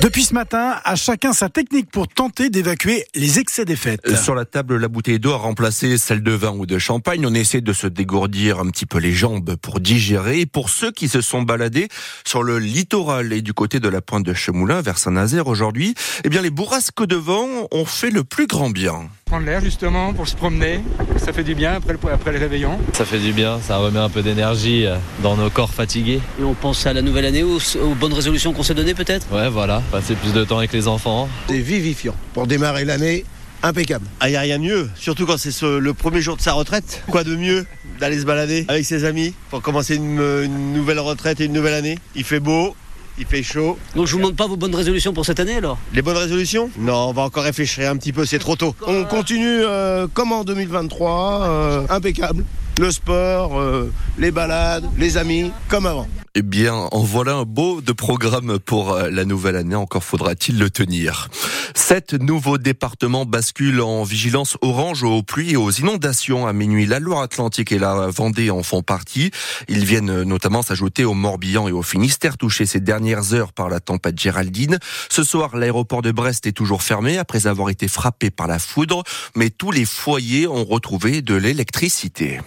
Depuis 0.00 0.24
ce 0.24 0.32
matin, 0.32 0.76
à 0.82 0.96
chacun 0.96 1.34
sa 1.34 1.50
technique 1.50 1.90
pour 1.90 2.08
tenter 2.08 2.48
d'évacuer 2.48 3.04
les 3.14 3.38
excès 3.38 3.66
des 3.66 3.76
fêtes. 3.76 4.00
Euh, 4.08 4.16
sur 4.16 4.34
la 4.34 4.46
table, 4.46 4.78
la 4.78 4.88
bouteille 4.88 5.20
d'eau 5.20 5.32
a 5.32 5.36
remplacé 5.36 5.98
celle 5.98 6.22
de 6.22 6.32
vin 6.32 6.52
ou 6.52 6.64
de 6.64 6.78
champagne. 6.78 7.26
On 7.26 7.34
essaie 7.34 7.60
de 7.60 7.72
se 7.74 7.86
dégourdir 7.86 8.60
un 8.60 8.70
petit 8.70 8.86
peu 8.86 8.96
les 8.96 9.12
jambes 9.12 9.56
pour 9.56 9.78
digérer. 9.78 10.40
Et 10.40 10.46
pour 10.46 10.70
ceux 10.70 10.90
qui 10.90 11.06
se 11.06 11.20
sont 11.20 11.42
baladés 11.42 11.88
sur 12.26 12.42
le 12.42 12.58
littoral 12.58 13.34
et 13.34 13.42
du 13.42 13.52
côté 13.52 13.78
de 13.78 13.90
la 13.90 14.00
pointe 14.00 14.24
de 14.24 14.32
Chemoulin 14.32 14.80
vers 14.80 14.96
Saint-Nazaire 14.96 15.48
aujourd'hui, 15.48 15.94
eh 16.24 16.30
bien 16.30 16.40
les 16.40 16.50
bourrasques 16.50 17.04
de 17.04 17.16
vent 17.16 17.68
ont 17.70 17.84
fait 17.84 18.10
le 18.10 18.24
plus 18.24 18.46
grand 18.46 18.70
bien 18.70 19.10
prendre 19.30 19.46
l'air 19.46 19.60
justement 19.60 20.12
pour 20.12 20.26
se 20.26 20.34
promener. 20.34 20.80
Ça 21.16 21.32
fait 21.32 21.44
du 21.44 21.54
bien 21.54 21.74
après 21.74 21.92
le, 21.92 22.12
après 22.12 22.32
le 22.32 22.40
réveillon. 22.40 22.80
Ça 22.92 23.04
fait 23.04 23.20
du 23.20 23.32
bien, 23.32 23.60
ça 23.60 23.76
remet 23.76 24.00
un 24.00 24.08
peu 24.08 24.22
d'énergie 24.22 24.86
euh, 24.86 24.96
dans 25.22 25.36
nos 25.36 25.50
corps 25.50 25.72
fatigués. 25.72 26.20
Et 26.40 26.42
on 26.42 26.54
pense 26.54 26.84
à 26.84 26.92
la 26.92 27.00
nouvelle 27.00 27.26
année, 27.26 27.44
aux, 27.44 27.60
aux 27.76 27.94
bonnes 27.94 28.12
résolutions 28.12 28.52
qu'on 28.52 28.64
s'est 28.64 28.74
données 28.74 28.94
peut-être? 28.94 29.28
Ouais, 29.32 29.48
voilà, 29.48 29.84
passer 29.92 30.16
plus 30.16 30.32
de 30.32 30.42
temps 30.42 30.58
avec 30.58 30.72
les 30.72 30.88
enfants. 30.88 31.28
C'est 31.48 31.60
vivifiant 31.60 32.16
pour 32.34 32.48
démarrer 32.48 32.84
l'année. 32.84 33.24
Impeccable. 33.62 34.06
Ah, 34.18 34.28
il 34.28 34.32
n'y 34.32 34.36
a 34.36 34.40
rien 34.40 34.58
de 34.58 34.64
mieux, 34.64 34.90
surtout 34.96 35.26
quand 35.26 35.38
c'est 35.38 35.54
le 35.62 35.94
premier 35.94 36.22
jour 36.22 36.36
de 36.36 36.42
sa 36.42 36.54
retraite. 36.54 37.04
Quoi 37.08 37.22
de 37.22 37.36
mieux 37.36 37.66
d'aller 38.00 38.18
se 38.18 38.24
balader 38.24 38.64
avec 38.66 38.84
ses 38.84 39.04
amis 39.04 39.34
pour 39.50 39.62
commencer 39.62 39.94
une, 39.94 40.18
une 40.18 40.72
nouvelle 40.72 40.98
retraite 40.98 41.40
et 41.40 41.44
une 41.44 41.52
nouvelle 41.52 41.74
année? 41.74 41.98
Il 42.16 42.24
fait 42.24 42.40
beau, 42.40 42.74
il 43.18 43.26
fait 43.26 43.42
chaud. 43.42 43.78
Donc 43.94 44.06
je 44.06 44.12
vous 44.12 44.18
demande 44.18 44.36
pas 44.36 44.46
vos 44.46 44.56
bonnes 44.56 44.74
résolutions 44.74 45.12
pour 45.12 45.26
cette 45.26 45.40
année 45.40 45.56
alors 45.56 45.78
Les 45.94 46.02
bonnes 46.02 46.16
résolutions 46.16 46.70
Non, 46.78 47.08
on 47.08 47.12
va 47.12 47.22
encore 47.22 47.44
réfléchir 47.44 47.90
un 47.90 47.96
petit 47.96 48.12
peu, 48.12 48.24
c'est 48.24 48.38
trop 48.38 48.56
tôt. 48.56 48.74
On 48.86 49.04
continue 49.04 49.62
euh, 49.62 50.06
comme 50.12 50.32
en 50.32 50.44
2023, 50.44 51.42
euh, 51.42 51.86
impeccable. 51.90 52.44
Le 52.78 52.90
sport, 52.90 53.60
euh, 53.60 53.92
les 54.18 54.30
balades, 54.30 54.84
les 54.96 55.16
amis, 55.16 55.50
comme 55.68 55.86
avant. 55.86 56.06
Eh 56.36 56.42
bien, 56.42 56.74
en 56.92 57.02
voilà 57.02 57.34
un 57.34 57.42
beau 57.42 57.80
de 57.80 57.90
programme 57.90 58.60
pour 58.60 58.92
euh, 58.92 59.10
la 59.10 59.24
nouvelle 59.24 59.56
année. 59.56 59.74
Encore 59.74 60.04
faudra-t-il 60.04 60.60
le 60.60 60.70
tenir. 60.70 61.28
Sept 61.74 62.12
nouveaux 62.12 62.56
départements 62.56 63.24
basculent 63.24 63.80
en 63.80 64.04
vigilance 64.04 64.56
orange 64.62 65.02
aux 65.02 65.24
pluies 65.24 65.50
et 65.50 65.56
aux 65.56 65.72
inondations 65.72 66.46
à 66.46 66.52
minuit. 66.52 66.86
La 66.86 67.00
Loire-Atlantique 67.00 67.72
et 67.72 67.80
la 67.80 68.06
Vendée 68.10 68.50
en 68.50 68.62
font 68.62 68.82
partie. 68.82 69.32
Ils 69.66 69.84
viennent 69.84 70.22
notamment 70.22 70.62
s'ajouter 70.62 71.04
au 71.04 71.14
Morbihan 71.14 71.66
et 71.66 71.72
au 71.72 71.82
Finistère 71.82 72.38
touchés 72.38 72.64
ces 72.64 72.78
dernières 72.78 73.34
heures 73.34 73.52
par 73.52 73.68
la 73.68 73.80
tempête 73.80 74.16
Géraldine. 74.16 74.78
Ce 75.08 75.24
soir, 75.24 75.56
l'aéroport 75.56 76.00
de 76.00 76.12
Brest 76.12 76.46
est 76.46 76.52
toujours 76.52 76.84
fermé 76.84 77.18
après 77.18 77.48
avoir 77.48 77.70
été 77.70 77.88
frappé 77.88 78.30
par 78.30 78.46
la 78.46 78.60
foudre, 78.60 79.02
mais 79.34 79.50
tous 79.50 79.72
les 79.72 79.84
foyers 79.84 80.46
ont 80.46 80.64
retrouvé 80.64 81.22
de 81.22 81.34
l'électricité. 81.34 82.40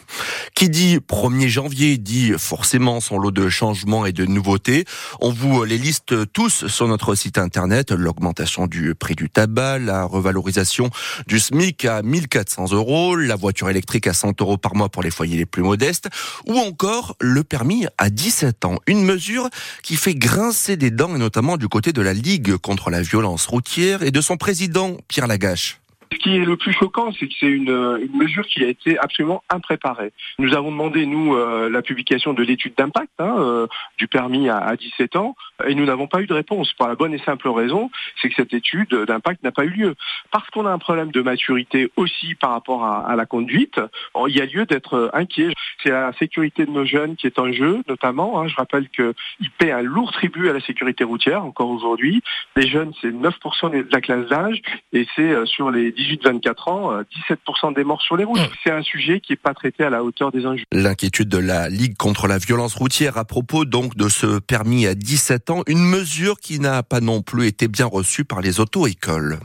Qui 0.56 0.70
dit 0.70 1.00
1er 1.00 1.50
janvier 1.50 1.98
dit 1.98 2.32
forcément 2.38 3.02
son 3.02 3.18
lot 3.18 3.32
de 3.32 3.50
changements 3.50 3.73
et 4.06 4.12
de 4.12 4.26
nouveautés. 4.26 4.86
On 5.20 5.32
vous 5.32 5.64
les 5.64 5.78
liste 5.78 6.32
tous 6.32 6.68
sur 6.68 6.88
notre 6.88 7.16
site 7.16 7.38
internet. 7.38 7.92
L'augmentation 7.92 8.68
du 8.68 8.96
prix 8.96 9.16
du 9.16 9.30
tabac, 9.30 9.80
la 9.80 10.04
revalorisation 10.04 10.90
du 11.28 11.40
SMIC 11.40 11.86
à 11.86 12.02
1400 12.02 12.72
euros, 12.72 13.16
la 13.16 13.36
voiture 13.36 13.70
électrique 13.70 14.08
à 14.08 14.14
100 14.14 14.40
euros 14.42 14.58
par 14.58 14.76
mois 14.76 14.90
pour 14.90 15.02
les 15.02 15.12
foyers 15.12 15.38
les 15.38 15.46
plus 15.46 15.64
modestes, 15.64 16.10
ou 16.48 16.58
encore 16.58 17.16
le 17.20 17.44
permis 17.44 17.88
à 17.98 18.10
17 18.10 18.66
ans. 18.66 18.78
Une 18.88 19.04
mesure 19.04 19.50
qui 19.82 19.96
fait 19.96 20.16
grincer 20.16 20.78
des 20.78 20.92
dents, 20.92 21.16
et 21.16 21.20
notamment 21.20 21.58
du 21.58 21.68
côté 21.68 21.94
de 21.94 22.02
la 22.02 22.14
Ligue 22.14 22.58
contre 22.58 22.90
la 22.90 23.02
violence 23.02 23.48
routière 23.48 24.04
et 24.04 24.12
de 24.12 24.22
son 24.22 24.38
président, 24.38 24.98
Pierre 25.08 25.28
Lagache. 25.28 25.83
Qui 26.24 26.38
est 26.38 26.46
le 26.46 26.56
plus 26.56 26.72
choquant, 26.72 27.12
c'est 27.12 27.28
que 27.28 27.34
c'est 27.38 27.48
une, 27.48 27.70
une, 27.70 28.18
mesure 28.18 28.46
qui 28.48 28.64
a 28.64 28.68
été 28.70 28.98
absolument 28.98 29.44
impréparée. 29.50 30.14
Nous 30.40 30.54
avons 30.56 30.72
demandé, 30.72 31.06
nous, 31.06 31.36
euh, 31.36 31.70
la 31.70 31.82
publication 31.82 32.32
de 32.34 32.42
l'étude 32.44 32.76
d'impact 32.78 33.12
hein, 33.20 33.36
euh, 33.40 33.68
du 33.98 34.08
permis 34.08 34.48
à, 34.48 34.58
à, 34.58 34.78
17 34.78 35.18
ans, 35.18 35.36
et 35.68 35.76
nous 35.76 35.84
n'avons 35.84 36.08
pas 36.08 36.22
eu 36.22 36.26
de 36.26 36.34
réponse. 36.34 36.72
Pour 36.74 36.88
la 36.88 36.96
bonne 36.96 37.14
et 37.14 37.20
simple 37.20 37.50
raison, 37.50 37.92
c'est 38.22 38.30
que 38.30 38.36
cette 38.36 38.54
étude 38.54 38.96
d'impact 39.06 39.44
n'a 39.44 39.52
pas 39.52 39.66
eu 39.66 39.70
lieu. 39.70 39.96
Parce 40.32 40.50
qu'on 40.52 40.66
a 40.66 40.72
un 40.72 40.78
problème 40.78 41.12
de 41.12 41.22
maturité 41.22 41.92
aussi 41.98 42.36
par 42.36 42.52
rapport 42.52 42.86
à, 42.86 43.16
la 43.18 43.26
conduite, 43.26 43.82
il 44.28 44.36
y 44.36 44.40
a 44.40 44.46
lieu 44.46 44.66
d'être 44.66 45.12
inquiet. 45.14 45.54
C'est 45.84 45.92
la 45.92 46.14
sécurité 46.14 46.66
de 46.66 46.72
nos 46.72 46.86
jeunes 46.86 47.18
qui 47.18 47.28
est 47.28 47.38
en 47.38 47.52
jeu, 47.52 47.84
notamment. 47.90 48.40
Hein, 48.40 48.48
je 48.48 48.56
rappelle 48.56 48.88
qu'ils 48.90 49.52
paient 49.58 49.72
un 49.72 49.82
lourd 49.82 50.14
tribut 50.14 50.50
à 50.50 50.54
la 50.54 50.62
sécurité 50.62 51.04
routière, 51.04 51.44
encore 51.44 51.70
aujourd'hui. 51.70 52.22
Les 52.56 52.68
jeunes, 52.68 52.94
c'est 53.02 53.12
9% 53.12 53.72
de 53.72 53.88
la 53.92 54.02
classe 54.02 54.28
d'âge, 54.28 54.62
et 54.94 55.06
c'est 55.16 55.34
euh, 55.34 55.46
sur 55.46 55.70
les 55.70 55.92
18-24 56.16 56.70
ans, 56.70 57.02
17% 57.30 57.72
euh, 57.72 57.74
des 57.74 57.84
morts 57.84 58.02
sur 58.02 58.18
les 58.18 58.24
routes. 58.24 58.40
Mmh. 58.40 58.56
C'est 58.64 58.72
un 58.72 58.82
sujet 58.82 59.20
qui 59.20 59.34
n'est 59.34 59.38
pas 59.38 59.54
traité 59.54 59.84
à 59.84 59.90
la 59.90 60.04
hauteur 60.04 60.32
des 60.32 60.46
enjeux. 60.46 60.64
L'inquiétude 60.72 61.30
de 61.30 61.38
la 61.38 61.70
Ligue 61.70 61.98
contre 61.98 62.28
la 62.28 62.38
violence 62.38 62.76
routière 62.76 63.18
à 63.18 63.26
propos 63.26 63.66
donc 63.66 63.96
de 63.96 64.10
ce 64.10 64.40
permis 64.40 64.86
à 64.88 64.96
17 64.96 65.50
ans, 65.50 65.64
une 65.68 65.84
mesure 65.84 66.40
qui 66.40 66.60
n'a 66.60 66.84
pas 66.84 67.02
non 67.02 67.22
plus 67.22 67.48
été 67.48 67.68
bien 67.68 67.86
reçue 67.86 68.26
par 68.26 68.42
les 68.42 68.60
auto-écoles. 68.60 69.40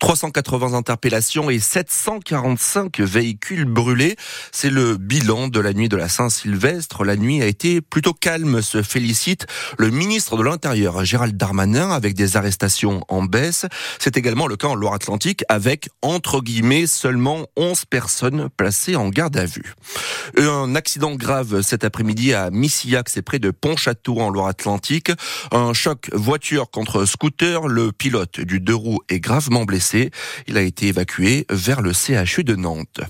380 0.00 0.74
interpellations 0.74 1.50
et 1.50 1.58
745 1.58 3.00
véhicules 3.00 3.64
brûlés, 3.64 4.16
c'est 4.50 4.70
le 4.70 4.96
bilan 4.96 5.48
de 5.48 5.60
la 5.60 5.72
nuit 5.72 5.88
de 5.88 5.96
la 5.96 6.08
Saint-Sylvestre. 6.08 7.04
La 7.04 7.16
nuit 7.16 7.42
a 7.42 7.46
été 7.46 7.80
plutôt 7.80 8.12
calme, 8.12 8.62
se 8.62 8.82
félicite 8.82 9.46
le 9.78 9.90
ministre 9.90 10.36
de 10.36 10.42
l'Intérieur, 10.42 11.04
Gérald 11.04 11.36
Darmanin, 11.36 11.90
avec 11.90 12.14
des 12.14 12.36
arrestations 12.36 13.04
en 13.08 13.22
baisse. 13.22 13.66
C'est 13.98 14.16
également 14.16 14.46
le 14.46 14.56
cas 14.56 14.68
en 14.68 14.74
Loire-Atlantique 14.74 15.44
avec 15.48 15.88
entre 16.12 16.42
guillemets, 16.42 16.86
seulement 16.86 17.46
11 17.56 17.86
personnes 17.86 18.48
placées 18.56 18.96
en 18.96 19.08
garde 19.08 19.36
à 19.36 19.46
vue. 19.46 19.74
Un 20.38 20.74
accident 20.74 21.14
grave 21.14 21.62
cet 21.62 21.84
après-midi 21.84 22.34
à 22.34 22.50
Missillac, 22.50 23.08
c'est 23.08 23.22
près 23.22 23.38
de 23.38 23.50
Pontchâteau 23.50 24.20
en 24.20 24.28
Loire-Atlantique. 24.28 25.10
Un 25.52 25.72
choc 25.72 26.10
voiture 26.12 26.70
contre 26.70 27.06
scooter. 27.06 27.66
Le 27.66 27.92
pilote 27.92 28.40
du 28.40 28.60
deux 28.60 28.74
roues 28.74 29.00
est 29.08 29.20
gravement 29.20 29.64
blessé. 29.64 30.10
Il 30.46 30.56
a 30.58 30.62
été 30.62 30.88
évacué 30.88 31.46
vers 31.50 31.80
le 31.80 31.92
CHU 31.92 32.44
de 32.44 32.56
Nantes. 32.56 33.00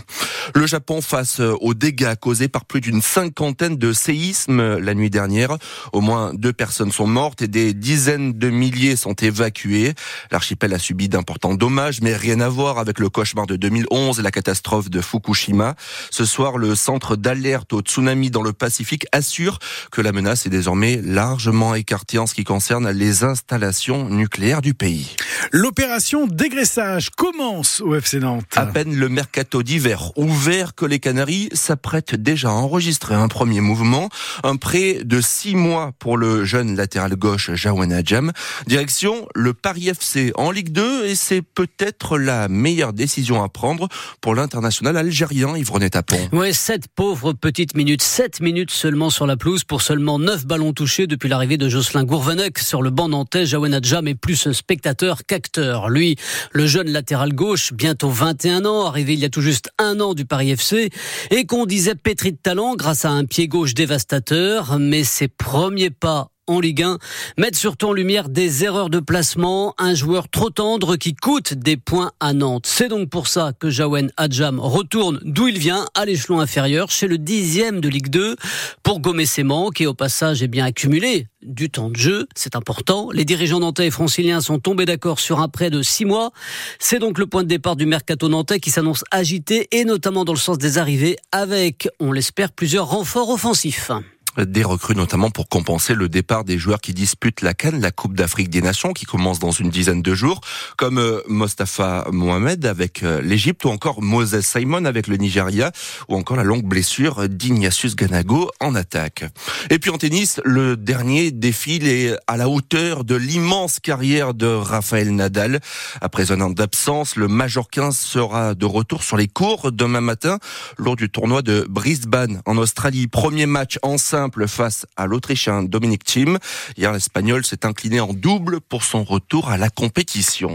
Le 0.54 0.66
Japon 0.66 1.00
face 1.00 1.40
aux 1.40 1.74
dégâts 1.74 2.14
causés 2.14 2.48
par 2.48 2.64
plus 2.64 2.80
d'une 2.80 3.02
cinquantaine 3.02 3.76
de 3.76 3.92
séismes 3.92 4.78
la 4.78 4.94
nuit 4.94 5.10
dernière. 5.10 5.56
Au 5.92 6.00
moins 6.00 6.32
deux 6.34 6.52
personnes 6.52 6.92
sont 6.92 7.06
mortes 7.06 7.42
et 7.42 7.48
des 7.48 7.74
dizaines 7.74 8.32
de 8.32 8.48
milliers 8.48 8.96
sont 8.96 9.14
évacués. 9.14 9.94
L'archipel 10.30 10.72
a 10.72 10.78
subi 10.78 11.08
d'importants 11.08 11.54
dommages, 11.54 12.00
mais 12.00 12.14
rien 12.14 12.40
à 12.40 12.48
voir 12.48 12.78
avec 12.78 12.91
le 12.98 13.08
cauchemar 13.08 13.47
de 13.47 13.56
2011 13.56 14.19
et 14.19 14.22
la 14.22 14.30
catastrophe 14.30 14.91
de 14.91 15.00
Fukushima. 15.00 15.75
Ce 16.10 16.25
soir, 16.25 16.58
le 16.58 16.75
centre 16.75 17.16
d'alerte 17.16 17.72
au 17.72 17.80
tsunami 17.80 18.30
dans 18.30 18.42
le 18.42 18.53
Pacifique 18.53 19.06
assure 19.12 19.58
que 19.91 20.00
la 20.00 20.12
menace 20.12 20.47
est 20.47 20.50
désormais 20.50 21.00
largement 21.02 21.75
écartée 21.75 22.19
en 22.19 22.26
ce 22.26 22.34
qui 22.34 22.44
concerne 22.44 22.91
les 22.91 23.25
installations 23.25 24.08
nucléaires 24.08 24.62
du 24.62 24.75
pays. 24.75 25.16
L'opération 25.52 26.26
dégraissage 26.26 27.10
commence 27.10 27.81
au 27.81 27.94
FC 27.94 28.19
Nantes. 28.19 28.44
À 28.56 28.66
peine 28.66 28.94
le 28.94 29.08
mercato 29.08 29.62
d'hiver 29.62 30.12
ouvert 30.16 30.75
que 30.75 30.86
les 30.86 30.98
Canaries 30.98 31.48
s'apprêtent 31.52 32.14
déjà 32.14 32.48
à 32.48 32.52
enregistrer 32.52 33.14
un 33.14 33.28
premier 33.28 33.60
mouvement, 33.60 34.08
un 34.44 34.56
prêt 34.56 35.00
de 35.04 35.20
six 35.20 35.54
mois 35.54 35.92
pour 35.98 36.16
le 36.16 36.44
jeune 36.44 36.76
latéral 36.76 37.16
gauche 37.16 37.52
Jawan 37.54 37.92
Adjam. 37.92 38.32
Direction 38.66 39.28
le 39.34 39.54
Paris 39.54 39.88
FC 39.88 40.32
en 40.34 40.50
Ligue 40.50 40.72
2 40.72 41.06
et 41.06 41.14
c'est 41.14 41.42
peut-être 41.42 42.19
la 42.19 42.48
meilleure 42.48 42.72
décision 42.93 43.43
à 43.43 43.49
prendre 43.49 43.88
pour 44.21 44.34
l'international 44.34 44.97
algérien 44.97 45.56
Yvonne 45.56 45.88
Tapon. 45.88 46.16
Oui, 46.33 46.53
sept 46.55 46.87
pauvres 46.94 47.33
petites 47.33 47.77
minutes, 47.77 48.03
sept 48.03 48.41
minutes 48.41 48.71
seulement 48.71 49.10
sur 49.10 49.27
la 49.27 49.37
pelouse 49.37 49.65
pour 49.65 49.83
seulement 49.83 50.19
neuf 50.19 50.47
ballons 50.47 50.72
touchés 50.72 51.06
depuis 51.06 51.28
l'arrivée 51.28 51.59
de 51.59 51.69
Jocelyn 51.69 52.05
Gourvenec 52.05 52.59
sur 52.59 52.82
le 52.82 52.91
banc 52.91 53.09
nantais. 53.09 53.47
Jawen 53.47 53.75
Adjam 53.75 54.09
est 54.09 54.15
plus 54.15 54.50
spectateur 54.53 55.21
qu'acteur. 55.27 55.88
Lui, 55.88 56.16
le 56.53 56.66
jeune 56.66 56.91
latéral 56.91 57.34
gauche, 57.34 57.72
bientôt 57.72 58.11
21 58.11 58.65
ans, 58.65 58.87
arrivé 58.87 59.15
il 59.15 59.21
y 59.21 59.25
a 59.25 59.31
tout 59.31 59.43
juste 59.43 59.71
un 59.78 60.00
an 60.00 60.15
du 60.15 60.25
Paris 60.25 60.50
FC 60.50 60.91
et 61.31 61.47
qu'on 61.47 61.66
disait 61.66 61.94
pétri 61.94 62.32
de 62.32 62.38
talent 62.38 62.75
grâce 62.75 63.05
à 63.05 63.11
un 63.11 63.25
pied 63.25 63.49
gauche 63.49 63.75
dévastateur, 63.75 64.78
mais 64.78 65.05
ses 65.05 65.28
premiers 65.28 65.91
pas 65.91 66.31
en 66.47 66.60
Ligue 66.60 66.82
1 66.82 66.98
mettent 67.38 67.56
surtout 67.56 67.88
en 67.88 67.92
lumière 67.92 68.28
des 68.28 68.64
erreurs 68.64 68.90
de 68.90 68.99
placement, 68.99 69.75
un 69.78 69.94
joueur 69.94 70.28
trop 70.28 70.50
tendre 70.50 70.96
qui 70.96 71.14
coûte 71.14 71.55
des 71.55 71.76
points 71.76 72.12
à 72.20 72.32
Nantes. 72.32 72.67
C'est 72.67 72.88
donc 72.88 73.11
pour 73.11 73.28
ça 73.28 73.52
que 73.58 73.70
Jawen 73.70 74.11
Adjam 74.17 74.58
retourne 74.58 75.20
d'où 75.25 75.49
il 75.49 75.58
vient, 75.58 75.87
à 75.94 76.05
l'échelon 76.05 76.40
inférieur, 76.40 76.90
chez 76.90 77.06
le 77.06 77.19
dixième 77.19 77.81
de 77.81 77.88
Ligue 77.88 78.08
2, 78.08 78.37
pour 78.82 79.00
gommer 79.00 79.26
ses 79.26 79.44
manques 79.44 79.81
et 79.81 79.87
au 79.87 79.94
passage 79.94 80.43
est 80.43 80.49
bien 80.49 80.64
accumulé 80.64 81.28
du 81.43 81.70
temps 81.70 81.90
de 81.90 81.96
jeu. 81.96 82.26
C'est 82.34 82.56
important. 82.56 83.11
Les 83.12 83.25
dirigeants 83.25 83.61
nantais 83.61 83.87
et 83.87 83.90
franciliens 83.90 84.40
sont 84.40 84.58
tombés 84.58 84.84
d'accord 84.84 85.20
sur 85.20 85.40
un 85.40 85.49
prêt 85.49 85.70
de 85.70 85.82
six 85.82 86.05
mois. 86.05 86.32
C'est 86.78 86.99
donc 86.99 87.19
le 87.19 87.26
point 87.26 87.44
de 87.44 87.49
départ 87.49 87.76
du 87.76 87.87
mercato 87.87 88.28
nantais 88.28 88.61
qui 88.61 88.70
s'annonce 88.70 89.05
agité 89.11 89.69
et 89.70 89.84
notamment 89.84 90.25
dans 90.25 90.32
le 90.32 90.38
sens 90.38 90.58
des 90.58 90.78
arrivées 90.78 91.17
avec, 91.31 91.88
on 92.00 92.12
l'espère, 92.12 92.52
plusieurs 92.52 92.88
renforts 92.88 93.31
offensifs. 93.31 93.90
Des 94.38 94.64
recrues 94.64 94.94
notamment 94.94 95.31
pour 95.31 95.46
compenser 95.46 95.94
le 95.94 96.08
départ 96.08 96.44
des 96.44 96.56
joueurs 96.56 96.81
qui 96.81 96.94
disputent 96.94 97.43
la 97.43 97.52
Cannes, 97.52 97.82
la 97.82 97.90
Coupe 97.90 98.14
d'Afrique 98.14 98.49
des 98.49 98.62
Nations, 98.62 98.94
qui 98.94 99.05
commence 99.05 99.38
dans 99.38 99.50
une 99.50 99.69
dizaine 99.69 100.00
de 100.00 100.14
jours, 100.14 100.40
comme 100.79 100.96
euh, 100.96 101.20
Mostafa 101.29 102.06
Mohamed 102.11 102.64
avec 102.64 103.02
euh, 103.02 103.20
l'Égypte 103.20 103.67
ou 103.67 103.69
encore 103.69 104.00
Moses 104.00 104.40
Simon 104.40 104.87
avec 104.87 105.06
le 105.06 105.17
Nigeria, 105.17 105.70
ou 106.08 106.17
encore 106.17 106.38
la 106.38 106.44
longue 106.44 106.64
blessure 106.64 107.29
d'Ignatius 107.29 107.94
Ganago 107.94 108.50
en 108.58 108.75
attaque. 108.75 109.25
Et 109.69 109.79
puis 109.79 109.90
en 109.90 109.99
tennis, 109.99 110.40
le 110.46 110.79
dernier 110.79 111.31
défile 111.31 111.87
est 111.87 112.17
à 112.26 112.38
la 112.38 112.49
hauteur 112.49 113.05
de 113.05 113.17
l'immense 113.17 113.81
carrière 113.81 114.32
de 114.32 114.46
Rafael 114.46 115.14
Nadal. 115.14 115.61
Après 116.00 116.32
un 116.32 116.40
an 116.40 116.49
d'absence, 116.49 117.17
le 117.17 117.29
Majorquin 117.29 117.90
sera 117.90 118.55
de 118.55 118.64
retour 118.64 119.02
sur 119.02 119.19
les 119.19 119.29
cours 119.29 119.73
demain 119.73 120.00
matin 120.00 120.38
lors 120.79 120.96
du 120.96 121.11
tournoi 121.11 121.43
de 121.43 121.67
Brisbane 121.69 122.40
en 122.46 122.56
Australie. 122.56 123.08
Premier 123.08 123.44
match 123.44 123.79
en 123.82 123.99
face 124.46 124.86
à 124.96 125.06
l'Autrichien 125.06 125.62
Dominic 125.62 126.04
Thiem. 126.04 126.38
Hier, 126.76 126.92
l'Espagnol 126.92 127.44
s'est 127.44 127.64
incliné 127.64 128.00
en 128.00 128.12
double 128.12 128.60
pour 128.60 128.84
son 128.84 129.04
retour 129.04 129.48
à 129.48 129.56
la 129.56 129.70
compétition. 129.70 130.50